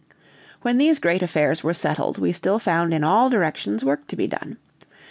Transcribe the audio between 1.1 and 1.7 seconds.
affairs